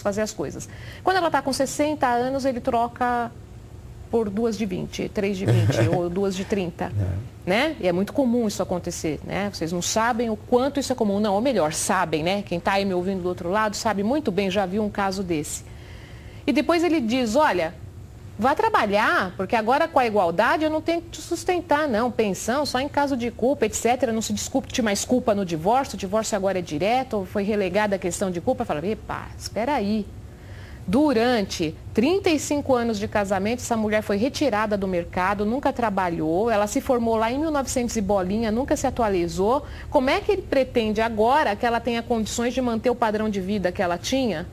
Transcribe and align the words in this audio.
fazer 0.00 0.22
as 0.22 0.32
coisas. 0.32 0.68
Quando 1.02 1.16
ela 1.16 1.26
está 1.26 1.42
com 1.42 1.52
60 1.52 2.06
anos, 2.06 2.44
ele 2.44 2.60
troca 2.60 3.32
por 4.08 4.30
duas 4.30 4.56
de 4.56 4.64
20, 4.64 5.08
três 5.08 5.36
de 5.36 5.44
20 5.44 5.88
ou 5.92 6.08
duas 6.08 6.36
de 6.36 6.44
30, 6.44 6.84
é. 6.84 6.90
né? 7.44 7.76
E 7.80 7.88
é 7.88 7.90
muito 7.90 8.12
comum 8.12 8.46
isso 8.46 8.62
acontecer, 8.62 9.18
né? 9.24 9.50
Vocês 9.52 9.72
não 9.72 9.82
sabem 9.82 10.30
o 10.30 10.36
quanto 10.36 10.78
isso 10.78 10.92
é 10.92 10.94
comum, 10.94 11.18
não, 11.18 11.34
ou 11.34 11.40
melhor, 11.40 11.72
sabem, 11.72 12.22
né? 12.22 12.42
Quem 12.42 12.58
está 12.58 12.74
aí 12.74 12.84
me 12.84 12.94
ouvindo 12.94 13.22
do 13.22 13.28
outro 13.28 13.50
lado 13.50 13.74
sabe 13.74 14.04
muito 14.04 14.30
bem, 14.30 14.48
já 14.48 14.64
viu 14.66 14.84
um 14.84 14.88
caso 14.88 15.24
desse. 15.24 15.64
E 16.46 16.52
depois 16.52 16.84
ele 16.84 17.00
diz, 17.00 17.34
olha, 17.34 17.74
Vá 18.38 18.54
trabalhar, 18.54 19.32
porque 19.36 19.56
agora 19.56 19.88
com 19.88 19.98
a 19.98 20.06
igualdade 20.06 20.62
eu 20.62 20.70
não 20.70 20.80
tenho 20.80 21.02
que 21.02 21.08
te 21.10 21.20
sustentar, 21.20 21.88
não. 21.88 22.08
Pensão 22.08 22.64
só 22.64 22.78
em 22.78 22.88
caso 22.88 23.16
de 23.16 23.32
culpa, 23.32 23.66
etc. 23.66 24.12
Não 24.12 24.22
se 24.22 24.32
discute 24.32 24.80
mais 24.80 25.04
culpa 25.04 25.34
no 25.34 25.44
divórcio, 25.44 25.96
o 25.96 25.98
divórcio 25.98 26.36
agora 26.36 26.60
é 26.60 26.62
direto, 26.62 27.26
foi 27.32 27.42
relegada 27.42 27.96
a 27.96 27.98
questão 27.98 28.30
de 28.30 28.40
culpa. 28.40 28.64
Fala, 28.64 28.86
epa, 28.86 29.26
espera 29.36 29.74
aí. 29.74 30.06
Durante 30.86 31.74
35 31.92 32.74
anos 32.76 32.98
de 32.98 33.08
casamento, 33.08 33.58
essa 33.58 33.76
mulher 33.76 34.02
foi 34.02 34.16
retirada 34.16 34.76
do 34.76 34.86
mercado, 34.86 35.44
nunca 35.44 35.72
trabalhou, 35.72 36.48
ela 36.48 36.68
se 36.68 36.80
formou 36.80 37.16
lá 37.16 37.32
em 37.32 37.38
1900 37.40 37.96
e 37.96 38.00
bolinha, 38.00 38.52
nunca 38.52 38.76
se 38.76 38.86
atualizou. 38.86 39.66
Como 39.90 40.08
é 40.08 40.20
que 40.20 40.30
ele 40.30 40.42
pretende 40.42 41.00
agora 41.00 41.56
que 41.56 41.66
ela 41.66 41.80
tenha 41.80 42.02
condições 42.04 42.54
de 42.54 42.62
manter 42.62 42.88
o 42.88 42.94
padrão 42.94 43.28
de 43.28 43.40
vida 43.40 43.72
que 43.72 43.82
ela 43.82 43.98
tinha? 43.98 44.46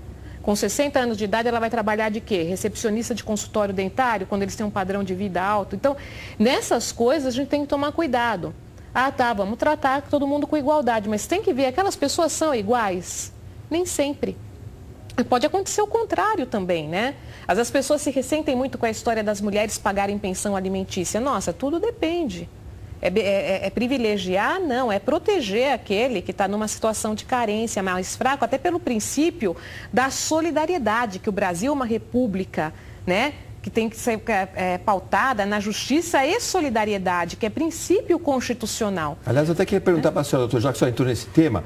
Com 0.45 0.55
60 0.55 0.99
anos 0.99 1.17
de 1.17 1.23
idade, 1.23 1.47
ela 1.47 1.59
vai 1.59 1.71
trabalhar 1.71 2.09
de 2.09 2.21
quê? 2.21 2.43
Recepcionista 2.43 3.15
de 3.15 3.23
consultório 3.23 3.73
dentário, 3.73 4.27
quando 4.27 4.43
eles 4.43 4.55
têm 4.55 4.63
um 4.63 4.69
padrão 4.69 5.03
de 5.03 5.15
vida 5.15 5.41
alto. 5.41 5.75
Então, 5.75 5.97
nessas 6.37 6.91
coisas, 6.91 7.33
a 7.33 7.35
gente 7.35 7.47
tem 7.47 7.61
que 7.61 7.67
tomar 7.67 7.91
cuidado. 7.91 8.53
Ah, 8.93 9.11
tá, 9.11 9.33
vamos 9.33 9.57
tratar 9.57 10.03
todo 10.03 10.27
mundo 10.27 10.45
com 10.45 10.55
igualdade, 10.55 11.09
mas 11.09 11.25
tem 11.25 11.41
que 11.41 11.51
ver, 11.51 11.65
aquelas 11.65 11.95
pessoas 11.95 12.31
são 12.31 12.53
iguais? 12.53 13.33
Nem 13.71 13.87
sempre. 13.87 14.37
Pode 15.27 15.47
acontecer 15.47 15.81
o 15.81 15.87
contrário 15.87 16.45
também, 16.45 16.87
né? 16.87 17.15
As 17.47 17.71
pessoas 17.71 18.03
se 18.03 18.11
ressentem 18.11 18.55
muito 18.55 18.77
com 18.77 18.85
a 18.85 18.89
história 18.91 19.23
das 19.23 19.41
mulheres 19.41 19.79
pagarem 19.79 20.19
pensão 20.19 20.55
alimentícia. 20.55 21.19
Nossa, 21.19 21.51
tudo 21.53 21.79
depende. 21.79 22.47
É, 23.05 23.07
é, 23.07 23.21
é, 23.21 23.67
é, 23.67 23.69
privilegiar? 23.69 24.59
Não, 24.59 24.91
é 24.91 24.97
proteger 24.97 25.71
aquele 25.71 26.23
que 26.23 26.31
está 26.31 26.47
numa 26.47 26.67
situação 26.67 27.13
de 27.13 27.23
carência 27.23 27.83
mais 27.83 28.15
fraco, 28.15 28.43
até 28.43 28.57
pelo 28.57 28.79
princípio 28.79 29.55
da 29.93 30.09
solidariedade, 30.09 31.19
que 31.19 31.29
o 31.29 31.31
Brasil 31.31 31.71
é 31.71 31.75
uma 31.75 31.85
república, 31.85 32.73
né? 33.05 33.33
que 33.61 33.69
tem 33.69 33.89
que 33.89 33.97
ser 33.97 34.19
é, 34.27 34.47
é, 34.55 34.77
pautada 34.79 35.45
na 35.45 35.59
justiça 35.59 36.25
e 36.25 36.39
solidariedade, 36.39 37.35
que 37.35 37.45
é 37.45 37.49
princípio 37.49 38.17
constitucional. 38.17 39.19
Aliás, 39.23 39.49
eu 39.49 39.53
até 39.53 39.65
queria 39.65 39.81
perguntar 39.81 40.11
para 40.11 40.21
a 40.21 40.23
senhora, 40.23 40.47
doutor, 40.47 40.61
já 40.61 40.71
que 40.71 40.77
a 40.77 40.79
senhora 40.79 40.91
entrou 40.91 41.07
nesse 41.07 41.27
tema, 41.27 41.63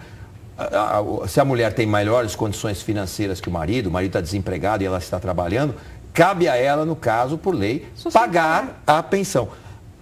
se 1.27 1.39
a 1.39 1.45
mulher 1.45 1.73
tem 1.73 1.85
melhores 1.85 2.35
condições 2.35 2.81
financeiras 2.81 3.39
que 3.39 3.47
o 3.47 3.51
marido, 3.51 3.87
o 3.87 3.91
marido 3.91 4.09
está 4.09 4.21
desempregado 4.21 4.83
e 4.83 4.85
ela 4.85 4.97
está 4.97 5.19
trabalhando, 5.19 5.73
cabe 6.13 6.49
a 6.49 6.55
ela, 6.57 6.85
no 6.85 6.97
caso, 6.97 7.37
por 7.37 7.55
lei, 7.55 7.87
pagar 8.13 8.81
a 8.85 9.01
pensão. 9.01 9.49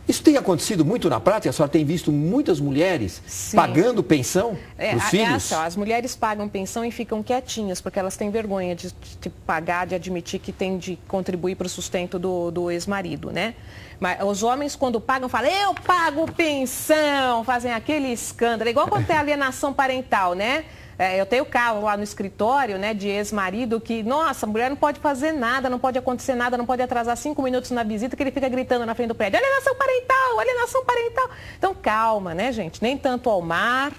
Isso 0.07 0.23
tem 0.23 0.37
acontecido 0.37 0.85
muito 0.85 1.09
na 1.09 1.19
prática? 1.19 1.49
A 1.49 1.53
senhora 1.53 1.71
tem 1.71 1.83
visto 1.83 2.11
muitas 2.11 2.59
mulheres 2.59 3.21
Sim. 3.27 3.57
pagando 3.57 4.01
pensão 4.01 4.57
é, 4.77 4.89
para 4.89 4.97
os 4.97 5.03
filhos? 5.09 5.51
É 5.51 5.55
as 5.55 5.75
mulheres 5.75 6.15
pagam 6.15 6.47
pensão 6.47 6.85
e 6.85 6.91
ficam 6.91 7.21
quietinhas, 7.21 7.81
porque 7.81 7.99
elas 7.99 8.15
têm 8.15 8.29
vergonha 8.29 8.73
de, 8.73 8.93
de 9.19 9.29
pagar, 9.29 9.85
de 9.85 9.95
admitir 9.95 10.39
que 10.39 10.53
tem 10.53 10.77
de 10.77 10.97
contribuir 11.07 11.55
para 11.55 11.67
o 11.67 11.69
sustento 11.69 12.17
do, 12.17 12.49
do 12.51 12.71
ex-marido, 12.71 13.31
né? 13.31 13.53
Mas 13.99 14.23
os 14.23 14.43
homens, 14.43 14.75
quando 14.75 15.01
pagam, 15.01 15.27
falam, 15.27 15.49
eu 15.49 15.73
pago 15.73 16.31
pensão, 16.31 17.43
fazem 17.43 17.73
aquele 17.73 18.07
escândalo. 18.07 18.69
É 18.69 18.71
igual 18.71 18.87
quando 18.87 19.05
tem 19.05 19.15
alienação 19.17 19.73
parental, 19.73 20.33
né? 20.35 20.63
É, 20.99 21.19
eu 21.19 21.25
tenho 21.25 21.45
carro 21.45 21.81
lá 21.81 21.95
no 21.95 22.03
escritório, 22.03 22.77
né, 22.77 22.93
de 22.93 23.07
ex-marido, 23.07 23.79
que, 23.79 24.01
nossa, 24.01 24.45
a 24.45 24.49
mulher 24.49 24.69
não 24.69 24.77
pode 24.77 24.99
fazer 24.99 25.31
nada, 25.31 25.69
não 25.69 25.77
pode 25.77 25.97
acontecer 25.97 26.33
nada, 26.33 26.57
não 26.57 26.65
pode 26.65 26.81
atrasar 26.81 27.15
cinco 27.15 27.43
minutos 27.43 27.69
na 27.69 27.83
visita, 27.83 28.15
que 28.15 28.23
ele 28.23 28.31
fica 28.31 28.49
gritando 28.49 28.85
na 28.85 28.95
frente 28.95 29.09
do 29.09 29.15
prédio, 29.15 29.37
alienação 29.37 29.75
parental, 29.75 30.39
alienação 30.39 30.85
parental. 30.85 31.29
Então, 31.57 31.75
calma, 31.75 32.33
né, 32.33 32.51
gente? 32.51 32.81
Nem 32.81 32.97
tanto 32.97 33.29
ao 33.29 33.41
mar, 33.41 33.91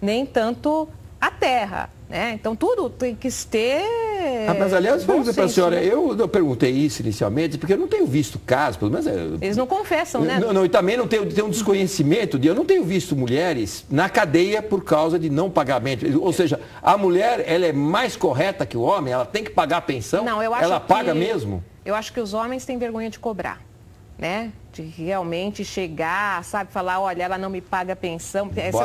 nem 0.00 0.24
tanto 0.24 0.88
à 1.20 1.30
terra. 1.32 1.90
Né? 2.08 2.32
Então, 2.34 2.54
tudo 2.54 2.88
tem 2.88 3.14
que 3.14 3.28
ter. 3.46 3.82
Ah, 4.48 4.54
mas, 4.58 4.72
aliás, 4.72 5.04
vamos 5.04 5.22
dizer 5.22 5.34
para 5.34 5.44
a 5.44 5.48
senhora, 5.48 5.82
eu, 5.82 6.16
eu 6.16 6.28
perguntei 6.28 6.70
isso 6.70 7.02
inicialmente, 7.02 7.58
porque 7.58 7.72
eu 7.72 7.78
não 7.78 7.88
tenho 7.88 8.06
visto 8.06 8.38
casos, 8.38 8.76
pelo 8.76 8.90
menos. 8.90 9.06
É, 9.06 9.14
Eles 9.40 9.56
não 9.56 9.66
confessam, 9.66 10.20
né? 10.20 10.38
Não, 10.38 10.52
não, 10.52 10.64
e 10.64 10.68
também 10.68 10.96
não 10.96 11.08
tenho, 11.08 11.26
tenho 11.32 11.48
um 11.48 11.50
desconhecimento 11.50 12.38
de. 12.38 12.46
Eu 12.46 12.54
não 12.54 12.64
tenho 12.64 12.84
visto 12.84 13.16
mulheres 13.16 13.84
na 13.90 14.08
cadeia 14.08 14.62
por 14.62 14.84
causa 14.84 15.18
de 15.18 15.28
não 15.28 15.50
pagamento. 15.50 16.06
Ou 16.22 16.32
seja, 16.32 16.60
a 16.80 16.96
mulher 16.96 17.44
ela 17.46 17.66
é 17.66 17.72
mais 17.72 18.14
correta 18.16 18.64
que 18.64 18.76
o 18.76 18.82
homem, 18.82 19.12
ela 19.12 19.26
tem 19.26 19.42
que 19.42 19.50
pagar 19.50 19.78
a 19.78 19.82
pensão. 19.82 20.24
Não, 20.24 20.42
eu 20.42 20.54
acho 20.54 20.64
ela 20.64 20.78
paga 20.80 21.12
que, 21.12 21.18
mesmo? 21.18 21.62
Eu 21.84 21.94
acho 21.94 22.12
que 22.12 22.20
os 22.20 22.34
homens 22.34 22.64
têm 22.64 22.78
vergonha 22.78 23.10
de 23.10 23.18
cobrar 23.18 23.60
né? 24.18 24.52
De 24.72 24.82
realmente 24.82 25.64
chegar, 25.64 26.42
sabe, 26.44 26.72
falar, 26.72 27.00
olha, 27.00 27.22
ela 27.22 27.38
não 27.38 27.50
me 27.50 27.60
paga 27.60 27.94
pensão. 27.94 28.50
Essa 28.56 28.76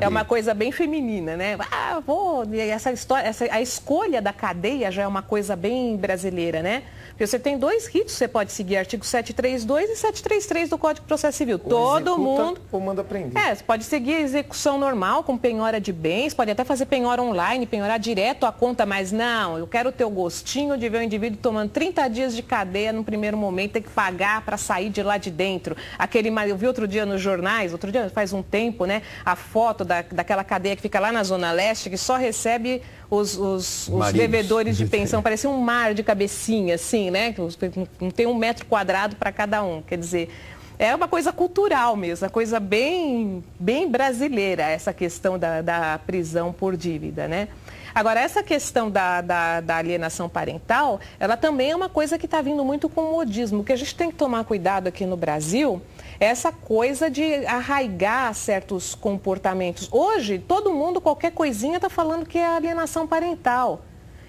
é 0.00 0.08
uma 0.08 0.24
coisa 0.24 0.54
bem 0.54 0.72
feminina, 0.72 1.36
né? 1.36 1.56
Ah, 1.70 2.00
vou. 2.04 2.44
Essa 2.54 2.92
história, 2.92 3.26
essa, 3.26 3.44
a 3.50 3.60
escolha 3.60 4.20
da 4.20 4.32
cadeia 4.32 4.90
já 4.90 5.02
é 5.02 5.06
uma 5.06 5.22
coisa 5.22 5.54
bem 5.56 5.96
brasileira, 5.96 6.62
né? 6.62 6.82
Porque 7.18 7.26
você 7.26 7.38
tem 7.40 7.58
dois 7.58 7.88
ritos, 7.88 8.14
você 8.14 8.28
pode 8.28 8.52
seguir 8.52 8.76
artigo 8.76 9.04
732 9.04 9.90
e 9.90 9.96
733 9.96 10.70
do 10.70 10.78
Código 10.78 11.04
de 11.04 11.08
Processo 11.08 11.36
Civil. 11.36 11.60
Ou 11.64 11.68
Todo 11.68 12.16
mundo. 12.16 12.60
Ou 12.70 12.78
manda 12.78 13.02
prender. 13.02 13.36
É, 13.36 13.52
você 13.52 13.64
pode 13.64 13.82
seguir 13.82 14.14
a 14.14 14.20
execução 14.20 14.78
normal 14.78 15.24
com 15.24 15.36
penhora 15.36 15.80
de 15.80 15.92
bens, 15.92 16.32
pode 16.32 16.52
até 16.52 16.62
fazer 16.62 16.86
penhora 16.86 17.20
online, 17.20 17.66
penhorar 17.66 17.98
direto 17.98 18.46
a 18.46 18.52
conta, 18.52 18.86
mas 18.86 19.10
não, 19.10 19.58
eu 19.58 19.66
quero 19.66 19.90
ter 19.90 20.04
o 20.04 20.10
gostinho 20.10 20.78
de 20.78 20.88
ver 20.88 20.98
o 20.98 21.02
indivíduo 21.02 21.40
tomando 21.42 21.70
30 21.70 22.06
dias 22.06 22.36
de 22.36 22.42
cadeia 22.42 22.92
no 22.92 23.02
primeiro 23.02 23.36
momento, 23.36 23.72
ter 23.72 23.80
que 23.80 23.90
pagar 23.90 24.42
para 24.42 24.56
sair 24.56 24.88
de 24.88 25.02
lá 25.02 25.18
de 25.18 25.32
dentro. 25.32 25.76
Aquele, 25.98 26.28
eu 26.48 26.56
vi 26.56 26.68
outro 26.68 26.86
dia 26.86 27.04
nos 27.04 27.20
jornais, 27.20 27.72
outro 27.72 27.90
dia 27.90 28.08
faz 28.10 28.32
um 28.32 28.44
tempo, 28.44 28.84
né? 28.84 29.02
A 29.24 29.34
foto 29.34 29.84
da, 29.84 30.02
daquela 30.02 30.44
cadeia 30.44 30.76
que 30.76 30.82
fica 30.82 31.00
lá 31.00 31.10
na 31.10 31.24
Zona 31.24 31.50
Leste, 31.50 31.90
que 31.90 31.98
só 31.98 32.16
recebe 32.16 32.80
os, 33.10 33.36
os, 33.36 33.88
os 33.88 34.12
devedores 34.12 34.76
de 34.76 34.86
pensão. 34.86 35.22
Parece 35.22 35.46
um 35.46 35.58
mar 35.58 35.94
de 35.94 36.02
cabecinha, 36.02 36.74
assim, 36.74 37.10
né? 37.10 37.34
Não 38.00 38.10
tem 38.10 38.26
um 38.26 38.34
metro 38.34 38.66
quadrado 38.66 39.16
para 39.16 39.32
cada 39.32 39.62
um. 39.62 39.82
Quer 39.82 39.98
dizer, 39.98 40.30
é 40.78 40.94
uma 40.94 41.08
coisa 41.08 41.32
cultural 41.32 41.96
mesmo, 41.96 42.24
uma 42.24 42.30
coisa 42.30 42.60
bem, 42.60 43.42
bem 43.58 43.90
brasileira, 43.90 44.62
essa 44.62 44.92
questão 44.92 45.38
da, 45.38 45.60
da 45.60 45.98
prisão 46.06 46.52
por 46.52 46.76
dívida, 46.76 47.26
né? 47.26 47.48
Agora, 47.94 48.20
essa 48.20 48.42
questão 48.42 48.90
da, 48.90 49.20
da, 49.20 49.60
da, 49.60 49.76
alienação 49.76 50.28
parental, 50.28 51.00
ela 51.18 51.36
também 51.36 51.70
é 51.70 51.76
uma 51.76 51.88
coisa 51.88 52.18
que 52.18 52.26
está 52.26 52.40
vindo 52.40 52.64
muito 52.64 52.88
com 52.88 53.02
o 53.02 53.12
modismo. 53.12 53.60
O 53.60 53.64
que 53.64 53.72
a 53.72 53.76
gente 53.76 53.94
tem 53.94 54.10
que 54.10 54.16
tomar 54.16 54.44
cuidado 54.44 54.88
aqui 54.88 55.06
no 55.06 55.16
Brasil 55.16 55.80
essa 56.20 56.50
coisa 56.50 57.08
de 57.08 57.46
arraigar 57.46 58.34
certos 58.34 58.94
comportamentos. 58.94 59.88
Hoje, 59.92 60.38
todo 60.38 60.72
mundo, 60.72 61.00
qualquer 61.00 61.32
coisinha, 61.32 61.76
está 61.76 61.88
falando 61.88 62.26
que 62.26 62.38
é 62.38 62.46
alienação 62.46 63.06
parental. 63.06 63.82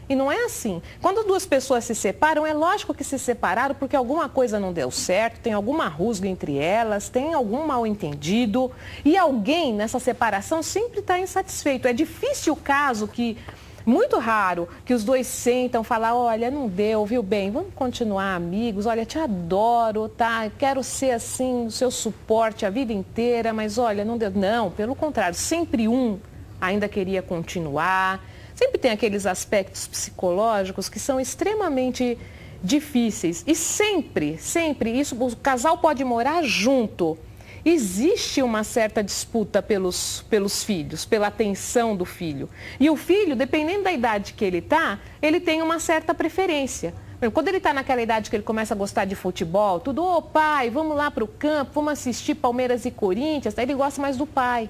E 0.09 0.16
não 0.16 0.31
é 0.31 0.44
assim. 0.46 0.81
Quando 1.02 1.24
duas 1.25 1.46
pessoas 1.46 1.86
se 1.86 1.94
separam, 1.94 2.46
é 2.46 2.53
lógico 2.53 2.96
que 2.96 3.03
se 3.03 3.20
separaram 3.20 3.75
porque 3.75 3.96
alguma 3.96 4.28
coisa 4.28 4.59
não 4.59 4.74
deu 4.74 4.90
certo, 4.90 5.40
tem 5.40 5.53
alguma 5.53 5.88
rusga 5.88 6.28
entre 6.28 6.58
elas, 6.58 7.09
tem 7.09 7.34
algum 7.34 7.68
mal 7.68 7.86
entendido. 7.86 8.72
E 9.06 9.16
alguém 9.16 9.72
nessa 9.72 10.00
separação 10.00 10.64
sempre 10.64 11.00
está 11.00 11.20
insatisfeito. 11.20 11.88
É 11.88 11.94
difícil 11.94 12.53
o 12.53 12.58
caso 12.58 13.08
que 13.08 13.38
muito 13.86 14.18
raro 14.20 14.68
que 14.86 14.94
os 14.94 15.03
dois 15.03 15.28
sentam, 15.28 15.84
falar, 15.84 16.16
olha, 16.16 16.52
não 16.52 16.68
deu, 16.68 17.06
viu 17.06 17.24
bem, 17.24 17.50
vamos 17.50 17.74
continuar 17.74 18.36
amigos, 18.36 18.86
olha, 18.86 19.06
te 19.06 19.18
adoro, 19.18 20.09
tá? 20.09 20.50
Quero 20.58 20.84
ser 20.84 21.12
assim, 21.12 21.66
o 21.68 21.72
seu 21.72 21.90
suporte 21.90 22.66
a 22.66 22.70
vida 22.70 22.94
inteira, 22.94 23.53
mas 23.53 23.78
olha, 23.78 24.03
não 24.03 24.18
deu. 24.18 24.31
Não, 24.31 24.70
pelo 24.70 24.96
contrário, 24.96 25.36
sempre 25.36 25.88
um 25.88 26.20
ainda 26.59 26.88
queria 26.88 27.22
continuar. 27.22 28.24
Sempre 28.59 28.78
tem 28.78 28.92
aqueles 28.92 29.25
aspectos 29.25 29.88
psicológicos 29.88 30.90
que 30.90 31.00
são 31.00 31.18
extremamente 31.18 32.17
difíceis. 32.61 33.41
E 33.47 33.56
sempre, 33.56 34.38
sempre, 34.38 34.91
isso, 34.91 35.16
o 35.16 35.34
casal 35.34 35.78
pode 35.78 36.03
morar 36.03 36.44
junto 36.44 37.17
existe 37.64 38.41
uma 38.41 38.64
certa 38.64 39.02
disputa 39.02 39.61
pelos, 39.61 40.26
pelos 40.29 40.61
filhos, 40.64 41.06
pela 41.06 41.28
atenção 41.28 41.96
do 41.96 42.03
filho. 42.03 42.50
E 42.79 42.90
o 42.90 42.97
filho, 42.97 43.34
dependendo 43.34 43.84
da 43.84 43.94
idade 43.94 44.34
que 44.34 44.44
ele 44.44 44.58
está, 44.58 45.00
ele 45.22 45.40
tem 45.40 45.61
uma 45.61 45.79
certa 45.79 46.14
preferência. 46.14 46.94
Quando 47.34 47.47
ele 47.50 47.58
está 47.58 47.73
naquela 47.73 48.02
idade 48.02 48.29
que 48.29 48.35
ele 48.35 48.44
começa 48.44 48.73
a 48.73 48.78
gostar 48.78 49.06
de 49.06 49.16
futebol, 49.16 49.79
tudo, 49.79 50.03
ô 50.03 50.17
oh, 50.17 50.22
pai, 50.22 50.70
vamos 50.70 50.96
lá 50.96 51.11
para 51.11 51.23
o 51.23 51.28
campo, 51.28 51.72
vamos 51.76 51.94
assistir 51.94 52.35
Palmeiras 52.35 52.85
e 52.85 52.91
Corinthians, 52.91 53.58
ele 53.58 53.73
gosta 53.73 54.02
mais 54.02 54.16
do 54.17 54.26
pai, 54.26 54.70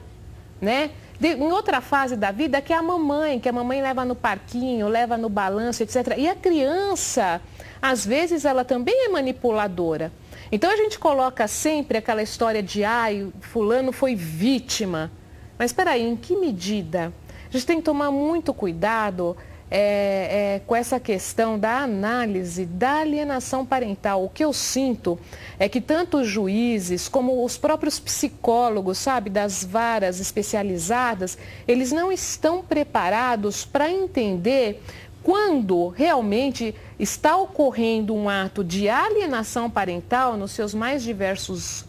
né? 0.60 0.90
De, 1.20 1.30
em 1.30 1.52
outra 1.52 1.82
fase 1.82 2.16
da 2.16 2.32
vida, 2.32 2.62
que 2.62 2.72
é 2.72 2.76
a 2.76 2.82
mamãe, 2.82 3.40
que 3.40 3.50
a 3.50 3.52
mamãe 3.52 3.82
leva 3.82 4.06
no 4.06 4.16
parquinho, 4.16 4.88
leva 4.88 5.18
no 5.18 5.28
balanço, 5.28 5.84
etc. 5.84 6.16
E 6.18 6.28
a 6.28 6.36
criança, 6.36 7.42
às 7.82 8.06
vezes, 8.06 8.46
ela 8.46 8.64
também 8.64 9.06
é 9.06 9.10
manipuladora. 9.10 10.12
Então 10.52 10.72
a 10.72 10.76
gente 10.76 10.98
coloca 10.98 11.48
sempre 11.48 11.98
aquela 11.98 12.24
história 12.24 12.64
de, 12.64 12.84
ai, 12.84 13.28
fulano 13.42 13.92
foi 13.92 14.16
vítima. 14.16 15.12
Mas 15.58 15.72
espera 15.72 15.92
aí, 15.92 16.08
em 16.08 16.16
que 16.16 16.36
medida? 16.36 17.14
A 17.50 17.52
gente 17.52 17.66
tem 17.66 17.78
que 17.78 17.84
tomar 17.84 18.12
muito 18.12 18.54
cuidado 18.54 19.36
é, 19.72 20.56
é, 20.56 20.62
com 20.66 20.76
essa 20.76 21.00
questão 21.00 21.60
da 21.60 21.80
análise 21.80 22.66
da 22.66 23.00
alienação 23.00 23.66
parental. 23.66 24.24
O 24.24 24.30
que 24.30 24.44
eu 24.44 24.52
sinto 24.52 25.20
é 25.60 25.70
que 25.70 25.80
tanto 25.80 26.20
os 26.20 26.28
juízes 26.28 27.08
como 27.08 27.44
os 27.46 27.58
próprios 27.58 28.00
psicólogos, 28.00 28.98
sabe, 28.98 29.30
das 29.30 29.64
varas 29.64 30.20
especializadas, 30.20 31.38
eles 31.68 31.92
não 31.92 32.12
estão 32.12 32.64
preparados 32.64 33.64
para 33.64 33.90
entender 33.90 34.82
quando 35.22 35.90
realmente 35.90 36.74
está 36.98 37.38
ocorrendo 37.38 38.16
um 38.16 38.28
ato 38.30 38.64
de 38.64 38.90
alienação 38.90 39.70
parental 39.70 40.36
nos 40.38 40.52
seus 40.52 40.74
mais 40.74 41.04
diversos 41.04 41.86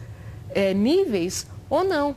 é, 0.51 0.75
níveis 0.75 1.47
ou 1.69 1.85
não. 1.85 2.15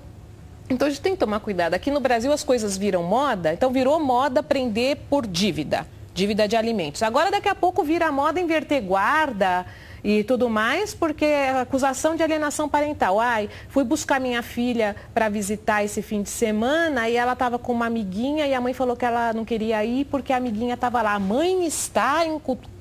Então 0.69 0.87
a 0.87 0.89
gente 0.91 1.01
tem 1.01 1.13
que 1.13 1.19
tomar 1.19 1.39
cuidado. 1.39 1.73
Aqui 1.73 1.91
no 1.91 1.99
Brasil 1.99 2.31
as 2.31 2.43
coisas 2.43 2.77
viram 2.77 3.03
moda, 3.03 3.53
então 3.53 3.71
virou 3.71 3.99
moda 3.99 4.41
prender 4.41 4.97
por 5.09 5.27
dívida, 5.27 5.85
dívida 6.13 6.47
de 6.47 6.55
alimentos. 6.55 7.03
Agora 7.03 7.29
daqui 7.29 7.49
a 7.49 7.55
pouco 7.55 7.83
vira 7.83 8.11
moda 8.11 8.39
inverter 8.39 8.81
guarda 8.81 9.65
e 10.03 10.23
tudo 10.23 10.49
mais, 10.49 10.93
porque 10.93 11.25
é 11.25 11.61
acusação 11.61 12.15
de 12.15 12.23
alienação 12.23 12.67
parental. 12.67 13.19
Ai, 13.19 13.49
fui 13.69 13.83
buscar 13.83 14.19
minha 14.19 14.41
filha 14.41 14.95
para 15.13 15.29
visitar 15.29 15.83
esse 15.83 16.01
fim 16.01 16.21
de 16.21 16.29
semana 16.29 17.09
e 17.09 17.15
ela 17.15 17.33
estava 17.33 17.59
com 17.59 17.71
uma 17.71 17.85
amiguinha 17.85 18.47
e 18.47 18.53
a 18.53 18.59
mãe 18.59 18.73
falou 18.73 18.95
que 18.95 19.05
ela 19.05 19.33
não 19.33 19.45
queria 19.45 19.83
ir 19.83 20.05
porque 20.05 20.33
a 20.33 20.37
amiguinha 20.37 20.73
estava 20.73 21.01
lá. 21.01 21.13
A 21.13 21.19
mãe 21.19 21.65
está 21.65 22.21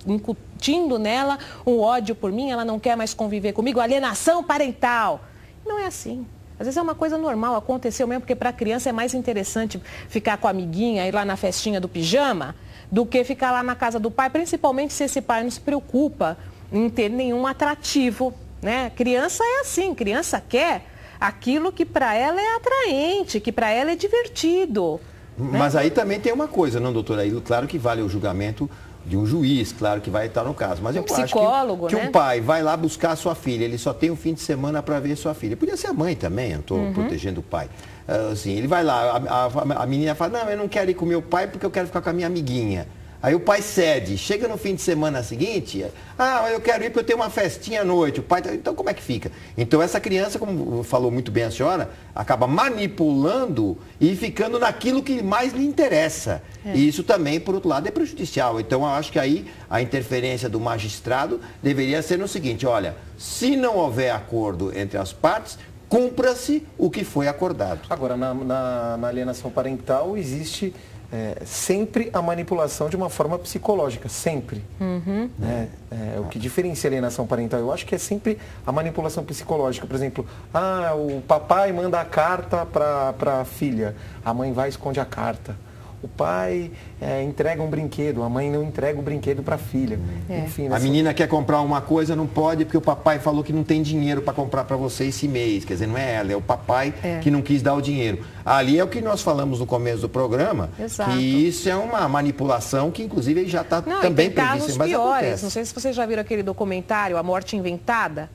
incutindo 0.07 0.99
nela 0.99 1.39
um 1.67 1.81
ódio 1.81 2.15
por 2.15 2.33
mim, 2.33 2.51
ela 2.51 2.65
não 2.65 2.79
quer 2.79 2.97
mais 2.97 3.13
conviver 3.13 3.53
comigo, 3.53 3.81
alienação 3.81 4.43
parental. 4.43 5.21
Não 5.65 5.79
é 5.79 5.87
assim. 5.87 6.27
Às 6.59 6.67
vezes 6.67 6.77
é 6.77 6.83
uma 6.83 6.95
coisa 6.95 7.19
normal, 7.19 7.57
aconteceu 7.57 8.07
mesmo, 8.07 8.21
porque 8.21 8.35
para 8.35 8.51
a 8.51 8.53
criança 8.53 8.89
é 8.89 8.93
mais 8.93 9.15
interessante 9.15 9.81
ficar 10.09 10.37
com 10.37 10.47
a 10.47 10.51
amiguinha, 10.51 11.07
ir 11.07 11.13
lá 11.13 11.25
na 11.25 11.37
festinha 11.37 11.81
do 11.81 11.89
pijama, 11.89 12.55
do 12.91 13.07
que 13.07 13.25
ficar 13.25 13.51
lá 13.53 13.63
na 13.63 13.75
casa 13.75 13.99
do 13.99 14.11
pai, 14.11 14.31
principalmente 14.31 14.93
se 14.93 15.05
esse 15.05 15.21
pai 15.21 15.43
não 15.43 15.51
se 15.51 15.61
preocupa 15.61 16.37
em 16.73 16.89
ter 16.89 17.09
nenhum 17.09 17.47
atrativo. 17.47 18.35
Né? 18.61 18.91
Criança 18.95 19.43
é 19.43 19.61
assim, 19.61 19.95
criança 19.95 20.41
quer 20.41 20.87
aquilo 21.19 21.73
que 21.73 21.85
para 21.85 22.15
ela 22.15 22.41
é 22.41 22.57
atraente, 22.57 23.41
que 23.41 23.53
para 23.53 23.71
ela 23.71 23.93
é 23.93 23.97
divertido. 23.97 25.01
Né? 25.39 25.59
Mas 25.59 25.75
aí 25.77 25.91
também 25.91 26.21
tem 26.21 26.33
uma 26.33 26.49
coisa, 26.49 26.79
não, 26.79 26.93
doutora? 26.93 27.23
Aí, 27.23 27.41
claro 27.41 27.67
que 27.67 27.79
vale 27.79 28.03
o 28.03 28.09
julgamento 28.09 28.69
de 29.05 29.17
um 29.17 29.27
juiz, 29.27 29.73
claro 29.73 30.01
que 30.01 30.11
vai 30.11 30.27
estar 30.27 30.45
no 30.45 30.55
caso. 30.55 30.81
Mas 30.83 30.95
eu 30.95 31.03
um 31.03 31.15
acho 31.15 31.35
que, 31.35 31.89
que 31.89 31.97
né? 31.97 32.09
um 32.09 32.13
pai 32.13 32.41
vai 32.41 32.63
lá 32.63 32.77
buscar 32.77 33.13
a 33.13 33.17
sua 33.17 33.35
filha, 33.35 33.65
ele 33.65 33.79
só 33.79 33.93
tem 33.93 34.11
um 34.11 34.17
fim 34.17 34.35
de 34.35 34.41
semana 34.41 34.83
para 34.83 35.01
ver 35.01 35.17
sua 35.17 35.35
filha. 35.35 35.57
Podia 35.57 35.77
ser 35.77 35.89
a 35.89 35.93
mãe 35.93 36.15
também, 36.15 36.53
eu 36.53 36.61
estou 36.61 36.79
uhum. 36.79 36.93
protegendo 36.93 37.41
o 37.41 37.43
pai. 37.43 37.69
Uh, 38.09 38.33
assim, 38.33 38.53
ele 38.53 38.67
vai 38.67 38.85
lá, 38.85 39.23
a, 39.29 39.47
a, 39.47 39.83
a 39.83 39.87
menina 39.87 40.15
fala, 40.15 40.45
não, 40.45 40.51
eu 40.51 40.57
não 40.57 40.69
quero 40.69 40.91
ir 40.91 40.95
com 40.95 41.05
meu 41.05 41.23
pai 41.23 41.47
porque 41.47 41.65
eu 41.67 41.71
quero 41.71 41.87
ficar 41.87 42.01
com 42.01 42.11
a 42.11 42.13
minha 42.13 42.27
amiguinha. 42.27 42.87
Aí 43.23 43.37
o 43.37 43.41
pai 43.41 43.63
cede, 43.63 44.19
chega 44.19 44.49
no 44.49 44.59
fim 44.59 44.75
de 44.75 44.83
semana 44.83 45.23
seguinte, 45.23 45.87
ah, 46.19 46.51
eu 46.51 46.61
quero 46.61 46.83
ir 46.83 46.91
porque 46.91 46.99
eu 46.99 47.05
tenho 47.05 47.19
uma 47.21 47.31
festinha 47.31 47.83
à 47.83 47.85
noite. 47.85 48.19
O 48.19 48.23
pai, 48.23 48.43
tá, 48.43 48.53
então 48.53 48.75
como 48.75 48.91
é 48.91 48.95
que 48.95 49.03
fica? 49.03 49.31
Então 49.57 49.81
essa 49.81 50.01
criança, 50.01 50.41
como 50.41 50.83
falou 50.83 51.09
muito 51.09 51.31
bem 51.31 51.45
a 51.45 51.51
senhora, 51.51 51.91
acaba 52.13 52.49
manipulando 52.49 53.79
e 54.01 54.17
ficando 54.17 54.59
naquilo 54.59 55.05
que 55.05 55.23
mais 55.23 55.53
lhe 55.53 55.65
interessa. 55.65 56.43
É. 56.67 56.75
E 56.75 56.89
isso 56.89 57.05
também, 57.05 57.39
por 57.39 57.55
outro 57.55 57.71
lado, 57.71 57.87
é 57.87 57.93
prejudicial. 57.93 58.59
Então 58.59 58.81
eu 58.81 58.89
acho 58.89 59.13
que 59.13 59.21
aí 59.21 59.47
a 59.71 59.81
interferência 59.81 60.49
do 60.49 60.59
magistrado 60.59 61.41
deveria 61.63 62.03
ser 62.03 62.19
no 62.19 62.27
seguinte, 62.27 62.67
olha, 62.67 62.97
se 63.17 63.55
não 63.55 63.77
houver 63.77 64.11
acordo 64.11 64.77
entre 64.77 64.99
as 64.99 65.13
partes, 65.13 65.59
cumpra-se 65.89 66.67
o 66.77 66.91
que 66.91 67.05
foi 67.05 67.29
acordado. 67.29 67.83
Agora, 67.91 68.17
na, 68.17 68.33
na, 68.33 68.97
na 68.97 69.09
alienação 69.09 69.51
parental 69.51 70.17
existe 70.17 70.75
é, 71.13 71.43
sempre 71.45 72.09
a 72.13 72.23
manipulação 72.23 72.89
de 72.89 72.97
uma 72.97 73.11
forma 73.11 73.39
psicológica, 73.39 74.09
sempre. 74.09 74.65
Uhum. 74.81 75.29
Né? 75.39 75.69
É, 75.91 76.19
o 76.19 76.25
que 76.25 76.39
diferencia 76.39 76.89
a 76.89 76.91
alienação 76.91 77.27
parental, 77.27 77.61
eu 77.61 77.71
acho 77.71 77.85
que 77.85 77.95
é 77.95 77.99
sempre 77.99 78.39
a 78.67 78.73
manipulação 78.73 79.23
psicológica. 79.23 79.87
Por 79.87 79.95
exemplo, 79.95 80.27
ah, 80.55 80.95
o 80.95 81.21
papai 81.21 81.71
manda 81.73 82.01
a 82.01 82.05
carta 82.05 82.65
para 82.65 83.41
a 83.41 83.45
filha, 83.45 83.95
a 84.25 84.33
mãe 84.33 84.53
vai 84.53 84.69
e 84.69 84.71
esconde 84.71 84.99
a 84.99 85.05
carta 85.05 85.55
o 86.03 86.09
pai 86.09 86.71
é, 87.01 87.23
entrega 87.23 87.63
um 87.63 87.71
brinquedo, 87.71 88.23
a 88.23 88.29
mãe 88.29 88.51
não 88.51 88.63
entrega 88.63 88.99
o 88.99 89.03
brinquedo 89.03 89.43
para 89.43 89.55
a 89.55 89.59
filha. 89.59 89.99
É. 90.29 90.41
Enfim, 90.41 90.65
nessa... 90.65 90.77
A 90.77 90.81
menina 90.81 91.15
quer 91.15 91.29
comprar 91.29 91.61
uma 91.61 91.81
coisa, 91.81 92.17
não 92.17 92.27
pode 92.27 92.65
porque 92.65 92.77
o 92.77 92.81
papai 92.81 93.21
falou 93.21 93.45
que 93.45 93.53
não 93.53 93.63
tem 93.63 93.83
dinheiro 93.83 94.21
para 94.21 94.33
comprar 94.33 94.65
para 94.65 94.77
você 94.77 95.05
esse 95.05 95.29
mês. 95.29 95.65
Quer 95.65 95.75
dizer, 95.75 95.87
não 95.87 95.97
é 95.97 96.15
ela, 96.15 96.33
é 96.33 96.37
o 96.37 96.41
papai 96.41 96.93
é. 97.03 97.21
que 97.21 97.31
não 97.31 97.41
quis 97.41 97.63
dar 97.63 97.75
o 97.75 97.81
dinheiro. 97.81 98.25
Ali 98.45 98.79
é 98.79 98.85
o 98.85 98.89
que 98.89 99.01
nós 99.01 99.23
falamos 99.23 99.61
no 99.61 99.67
começo 99.67 100.01
do 100.01 100.09
programa, 100.09 100.71
Exato. 100.79 101.13
que 101.13 101.19
isso 101.19 101.69
é 101.69 101.77
uma 101.77 102.09
manipulação 102.09 102.91
que 102.91 103.03
inclusive 103.03 103.47
já 103.47 103.63
está 103.63 103.81
também 103.81 104.31
previsto. 104.31 104.79
Mas 104.79 104.89
piores. 104.89 105.19
Acontece. 105.19 105.43
Não 105.45 105.51
sei 105.51 105.65
se 105.65 105.73
vocês 105.73 105.95
já 105.95 106.05
viram 106.05 106.23
aquele 106.23 106.43
documentário, 106.43 107.17
A 107.17 107.23
Morte 107.23 107.57
Inventada. 107.57 108.29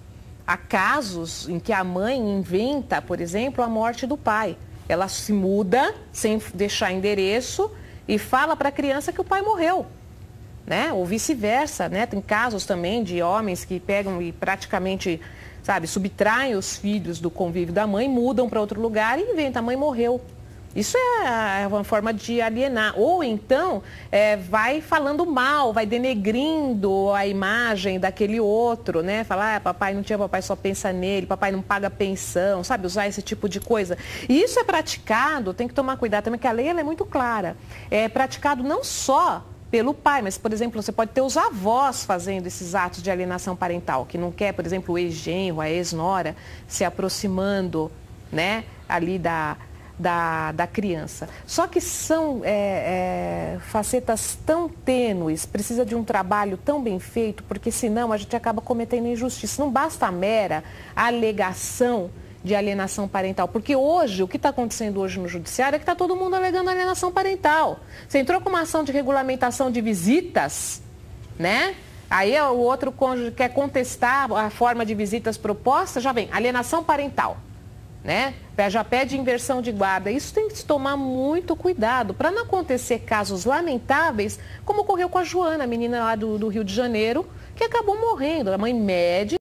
Há 0.45 0.55
casos 0.55 1.49
em 1.49 1.59
que 1.59 1.73
a 1.73 1.83
mãe 1.83 2.17
inventa, 2.17 3.01
por 3.01 3.19
exemplo, 3.19 3.61
a 3.61 3.67
morte 3.67 4.07
do 4.07 4.15
pai. 4.15 4.55
Ela 4.87 5.07
se 5.07 5.33
muda 5.33 5.93
sem 6.11 6.41
deixar 6.53 6.91
endereço 6.91 7.71
e 8.07 8.17
fala 8.17 8.55
para 8.55 8.69
a 8.69 8.71
criança 8.71 9.11
que 9.11 9.21
o 9.21 9.23
pai 9.23 9.41
morreu. 9.41 9.85
Né? 10.65 10.91
Ou 10.91 11.05
vice-versa, 11.05 11.87
né? 11.87 12.05
Tem 12.05 12.21
casos 12.21 12.65
também 12.65 13.03
de 13.03 13.21
homens 13.21 13.63
que 13.63 13.79
pegam 13.79 14.21
e 14.21 14.31
praticamente, 14.31 15.21
sabe, 15.63 15.87
subtraem 15.87 16.55
os 16.55 16.75
filhos 16.75 17.19
do 17.19 17.29
convívio 17.29 17.73
da 17.73 17.87
mãe, 17.87 18.09
mudam 18.09 18.49
para 18.49 18.59
outro 18.59 18.81
lugar 18.81 19.17
e 19.17 19.23
inventam, 19.23 19.61
a 19.61 19.65
mãe 19.65 19.77
morreu. 19.77 20.21
Isso 20.75 20.97
é, 20.97 21.63
é 21.63 21.67
uma 21.67 21.83
forma 21.83 22.13
de 22.13 22.39
alienar. 22.39 22.93
Ou 22.99 23.23
então 23.23 23.81
é, 24.11 24.37
vai 24.37 24.81
falando 24.81 25.25
mal, 25.25 25.73
vai 25.73 25.85
denegrindo 25.85 27.11
a 27.13 27.25
imagem 27.25 27.99
daquele 27.99 28.39
outro, 28.39 29.01
né? 29.01 29.23
Falar, 29.23 29.55
ah, 29.55 29.59
papai 29.59 29.93
não 29.93 30.03
tinha, 30.03 30.17
papai 30.17 30.41
só 30.41 30.55
pensa 30.55 30.93
nele, 30.93 31.25
papai 31.25 31.51
não 31.51 31.61
paga 31.61 31.89
pensão, 31.89 32.63
sabe? 32.63 32.85
Usar 32.85 33.07
esse 33.07 33.21
tipo 33.21 33.49
de 33.49 33.59
coisa. 33.59 33.97
E 34.29 34.41
isso 34.41 34.59
é 34.59 34.63
praticado, 34.63 35.53
tem 35.53 35.67
que 35.67 35.73
tomar 35.73 35.97
cuidado 35.97 36.25
também, 36.25 36.39
que 36.39 36.47
a 36.47 36.51
lei 36.51 36.67
é 36.67 36.83
muito 36.83 37.05
clara. 37.05 37.57
É 37.89 38.07
praticado 38.07 38.61
não 38.63 38.83
só 38.83 39.43
pelo 39.69 39.93
pai, 39.93 40.21
mas, 40.21 40.37
por 40.37 40.53
exemplo, 40.53 40.81
você 40.81 40.91
pode 40.91 41.11
ter 41.11 41.21
os 41.21 41.35
avós 41.35 42.05
fazendo 42.05 42.47
esses 42.47 42.73
atos 42.73 43.01
de 43.01 43.11
alienação 43.11 43.55
parental, 43.55 44.05
que 44.05 44.17
não 44.17 44.31
quer, 44.31 44.53
por 44.53 44.65
exemplo, 44.65 44.95
o 44.95 44.97
ex-genro, 44.97 45.59
a 45.59 45.69
ex-nora, 45.69 46.35
se 46.67 46.85
aproximando, 46.85 47.91
né, 48.31 48.63
ali 48.87 49.19
da, 49.19 49.57
da, 49.97 50.51
da 50.51 50.67
criança. 50.67 51.27
Só 51.45 51.67
que 51.67 51.81
são 51.81 52.41
é, 52.43 53.55
é, 53.55 53.59
facetas 53.61 54.37
tão 54.45 54.69
tênues, 54.69 55.45
precisa 55.45 55.85
de 55.85 55.95
um 55.95 56.03
trabalho 56.03 56.57
tão 56.57 56.81
bem 56.81 56.99
feito, 56.99 57.43
porque 57.43 57.71
senão 57.71 58.11
a 58.11 58.17
gente 58.17 58.35
acaba 58.35 58.61
cometendo 58.61 59.07
injustiça. 59.07 59.61
Não 59.61 59.71
basta 59.71 60.05
a 60.05 60.11
mera 60.11 60.63
alegação 60.95 62.11
de 62.43 62.55
alienação 62.55 63.07
parental. 63.07 63.47
Porque 63.47 63.75
hoje, 63.75 64.23
o 64.23 64.27
que 64.27 64.37
está 64.37 64.49
acontecendo 64.49 65.01
hoje 65.01 65.19
no 65.19 65.27
judiciário 65.27 65.75
é 65.75 65.79
que 65.79 65.83
está 65.83 65.95
todo 65.95 66.15
mundo 66.15 66.35
alegando 66.35 66.69
alienação 66.69 67.11
parental. 67.11 67.79
Você 68.07 68.19
entrou 68.19 68.39
com 68.39 68.49
uma 68.49 68.61
ação 68.61 68.83
de 68.83 68.91
regulamentação 68.91 69.71
de 69.71 69.81
visitas, 69.81 70.81
né? 71.37 71.75
Aí 72.09 72.39
o 72.39 72.57
outro 72.57 72.89
cônjuge 72.91 73.31
quer 73.31 73.49
contestar 73.49 74.31
a 74.31 74.49
forma 74.49 74.85
de 74.85 74.95
visitas 74.95 75.35
proposta, 75.35 75.99
já 75.99 76.13
vem, 76.13 76.29
alienação 76.31 76.81
parental 76.81 77.37
né? 78.07 78.35
Já 78.69 78.85
pede 78.85 79.17
inversão 79.17 79.61
de 79.61 79.69
guarda. 79.69 80.09
Isso 80.09 80.33
tem 80.33 80.47
que 80.47 80.57
se 80.57 80.65
tomar 80.65 80.95
muito 80.95 81.57
cuidado 81.57 82.13
para 82.13 82.31
não 82.31 82.43
acontecer 82.43 82.99
casos 82.99 83.43
lamentáveis, 83.43 84.39
como 84.63 84.81
ocorreu 84.81 85.09
com 85.09 85.17
a 85.17 85.25
Joana, 85.25 85.65
a 85.65 85.67
menina 85.67 85.99
lá 85.99 86.15
do, 86.15 86.37
do 86.37 86.47
Rio 86.47 86.63
de 86.63 86.73
Janeiro, 86.73 87.27
que 87.53 87.65
acabou 87.65 87.99
morrendo. 87.99 88.53
A 88.53 88.57
mãe 88.57 88.73
médica 88.73 89.35